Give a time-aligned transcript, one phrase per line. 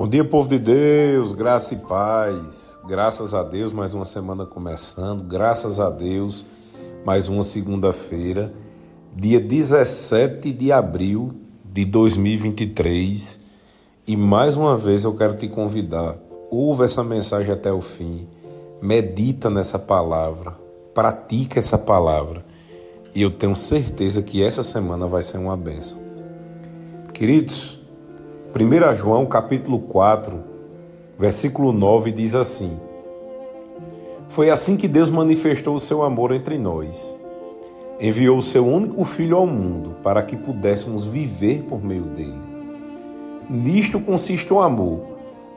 [0.00, 2.80] Bom dia, povo de Deus, graça e paz.
[2.88, 5.22] Graças a Deus, mais uma semana começando.
[5.24, 6.46] Graças a Deus,
[7.04, 8.50] mais uma segunda-feira,
[9.14, 11.32] dia 17 de abril
[11.62, 13.40] de 2023.
[14.06, 16.16] E mais uma vez eu quero te convidar,
[16.50, 18.26] ouve essa mensagem até o fim,
[18.80, 20.52] medita nessa palavra,
[20.94, 22.42] pratica essa palavra.
[23.14, 25.98] E eu tenho certeza que essa semana vai ser uma bênção.
[27.12, 27.79] Queridos,
[28.52, 30.42] 1 João capítulo 4,
[31.16, 32.76] versículo 9 diz assim:
[34.26, 37.16] Foi assim que Deus manifestou o seu amor entre nós.
[38.00, 42.40] Enviou o seu único filho ao mundo para que pudéssemos viver por meio dele.
[43.48, 45.00] Nisto consiste o amor,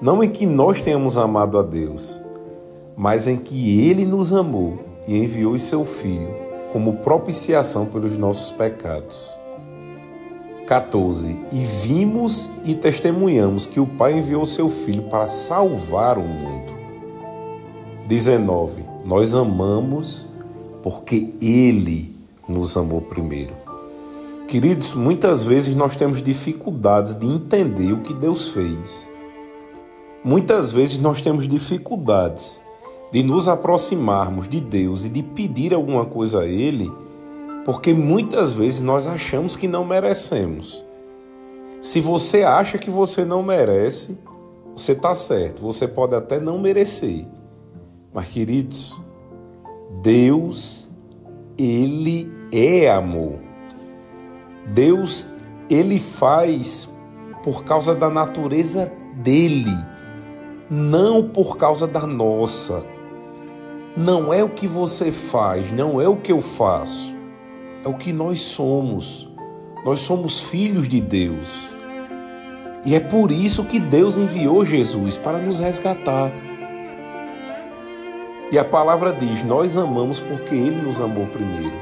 [0.00, 2.20] não em que nós tenhamos amado a Deus,
[2.94, 6.28] mas em que ele nos amou e enviou o seu filho
[6.74, 9.41] como propiciação pelos nossos pecados.
[10.66, 11.36] 14.
[11.52, 16.72] E vimos e testemunhamos que o Pai enviou seu Filho para salvar o mundo.
[18.06, 18.84] 19.
[19.04, 20.26] Nós amamos
[20.82, 22.14] porque Ele
[22.48, 23.52] nos amou primeiro.
[24.46, 29.08] Queridos, muitas vezes nós temos dificuldades de entender o que Deus fez.
[30.22, 32.62] Muitas vezes nós temos dificuldades
[33.10, 36.90] de nos aproximarmos de Deus e de pedir alguma coisa a Ele
[37.64, 40.84] porque muitas vezes nós achamos que não merecemos.
[41.80, 44.18] Se você acha que você não merece,
[44.74, 47.26] você está certo, você pode até não merecer.
[48.12, 49.00] Mas, queridos,
[50.02, 50.88] Deus,
[51.56, 53.38] Ele é amor.
[54.68, 55.28] Deus,
[55.70, 56.90] Ele faz
[57.42, 59.76] por causa da natureza dele,
[60.70, 62.84] não por causa da nossa.
[63.96, 67.21] Não é o que você faz, não é o que eu faço
[67.84, 69.28] é o que nós somos.
[69.84, 71.74] Nós somos filhos de Deus.
[72.84, 76.32] E é por isso que Deus enviou Jesus para nos resgatar.
[78.50, 81.72] E a palavra diz: Nós amamos porque Ele nos amou primeiro.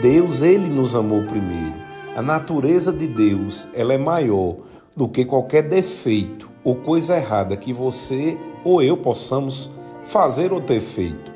[0.00, 1.74] Deus, Ele nos amou primeiro.
[2.14, 4.56] A natureza de Deus, ela é maior
[4.96, 9.70] do que qualquer defeito ou coisa errada que você ou eu possamos
[10.04, 11.34] fazer ou ter feito.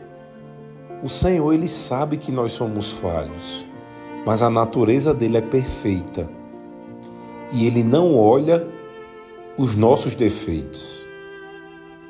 [1.02, 3.69] O Senhor, Ele sabe que nós somos falhos
[4.24, 6.28] mas a natureza dele é perfeita
[7.52, 8.66] e ele não olha
[9.58, 11.04] os nossos defeitos.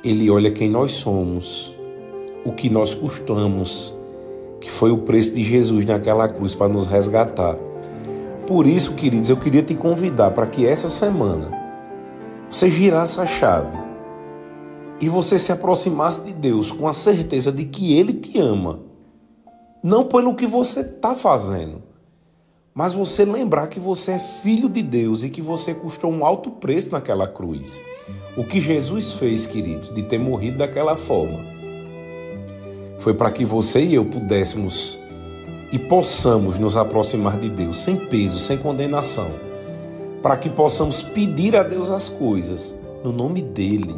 [0.05, 1.77] Ele olha quem nós somos,
[2.45, 3.95] o que nós custamos,
[4.61, 7.57] que foi o preço de Jesus naquela cruz para nos resgatar.
[8.47, 11.51] Por isso, queridos, eu queria te convidar para que essa semana
[12.49, 13.79] você girasse a chave
[15.01, 18.81] e você se aproximasse de Deus com a certeza de que Ele te ama,
[19.83, 21.90] não pelo que você está fazendo,
[22.75, 26.51] mas você lembrar que você é filho de Deus e que você custou um alto
[26.51, 27.83] preço naquela cruz.
[28.37, 31.41] O que Jesus fez, queridos, de ter morrido daquela forma,
[33.01, 34.99] foi para que você e eu pudéssemos
[35.73, 39.31] e possamos nos aproximar de Deus sem peso, sem condenação,
[40.23, 43.95] para que possamos pedir a Deus as coisas no nome dele.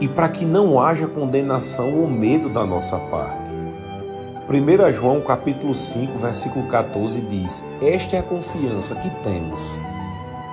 [0.00, 3.43] E para que não haja condenação ou medo da nossa parte.
[4.46, 9.78] 1 João capítulo 5, versículo 14 diz: Esta é a confiança que temos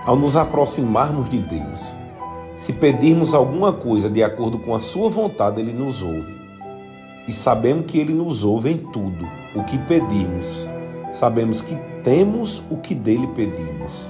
[0.05, 1.97] ao nos aproximarmos de Deus.
[2.55, 6.39] Se pedirmos alguma coisa de acordo com a sua vontade, ele nos ouve.
[7.27, 10.65] E sabemos que ele nos ouve em tudo o que pedimos.
[11.11, 14.09] Sabemos que temos o que dele pedimos.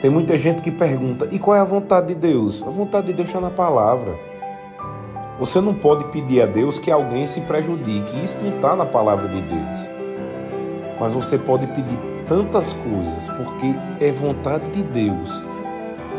[0.00, 2.62] Tem muita gente que pergunta: e qual é a vontade de Deus?
[2.66, 4.18] A vontade de Deus está na palavra.
[5.38, 8.22] Você não pode pedir a Deus que alguém se prejudique.
[8.22, 9.78] Isso não está na palavra de Deus.
[11.00, 15.44] Mas você pode pedir tantas coisas, porque é vontade de Deus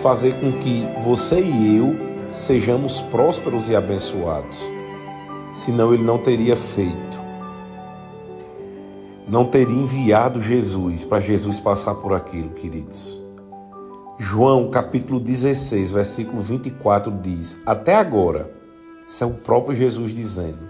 [0.02, 1.96] fazer com que você e eu
[2.30, 4.64] sejamos prósperos e abençoados.
[5.54, 7.26] Senão ele não teria feito.
[9.28, 13.24] Não teria enviado Jesus para Jesus passar por aquilo, queridos.
[14.20, 18.65] João capítulo 16, versículo 24 diz: Até agora
[19.08, 20.70] isso é o próprio Jesus dizendo: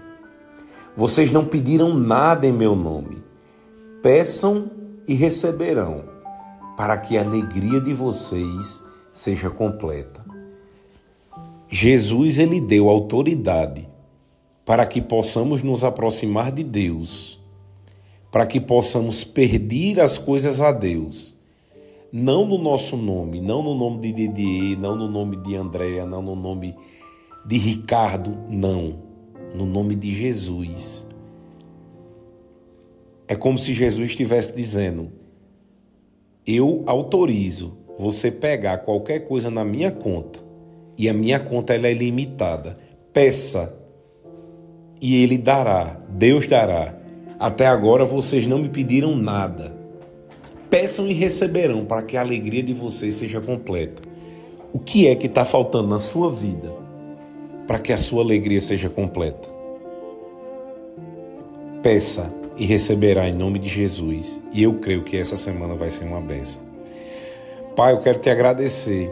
[0.94, 3.24] Vocês não pediram nada em meu nome.
[4.02, 4.70] Peçam
[5.08, 6.04] e receberão,
[6.76, 10.20] para que a alegria de vocês seja completa.
[11.68, 13.88] Jesus ele deu autoridade
[14.64, 17.40] para que possamos nos aproximar de Deus,
[18.30, 21.36] para que possamos pedir as coisas a Deus,
[22.12, 26.22] não no nosso nome, não no nome de Didier, não no nome de Andréa, não
[26.22, 26.78] no nome de
[27.46, 29.06] de Ricardo, não.
[29.54, 31.06] No nome de Jesus.
[33.28, 35.10] É como se Jesus estivesse dizendo:
[36.44, 40.40] Eu autorizo você pegar qualquer coisa na minha conta
[40.98, 42.74] e a minha conta ela é limitada.
[43.12, 43.80] Peça
[45.00, 46.98] e ele dará, Deus dará.
[47.38, 49.74] Até agora vocês não me pediram nada.
[50.68, 54.02] Peçam e receberão para que a alegria de vocês seja completa.
[54.72, 56.85] O que é que está faltando na sua vida
[57.66, 59.48] para que a sua alegria seja completa?
[61.82, 64.40] Peça e receberá em nome de Jesus.
[64.52, 66.62] E eu creio que essa semana vai ser uma benção.
[67.74, 69.10] Pai, eu quero te agradecer.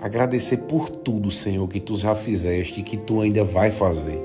[0.00, 4.20] Agradecer por tudo, Senhor, que tu já fizeste e que tu ainda vai fazer.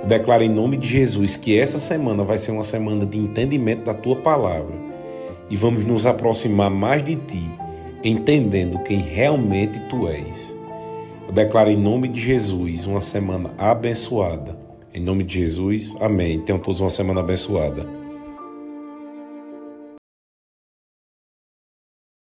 [0.00, 3.84] Eu declaro em nome de Jesus que essa semana vai ser uma semana de entendimento
[3.84, 4.74] da tua palavra
[5.48, 7.50] e vamos nos aproximar mais de ti,
[8.02, 10.56] entendendo quem realmente tu és.
[11.34, 14.64] Declaro em nome de Jesus uma semana abençoada
[14.96, 16.40] em nome de Jesus, amém.
[16.42, 18.03] Tenham todos uma semana abençoada.